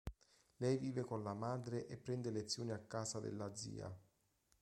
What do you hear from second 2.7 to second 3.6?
a casa della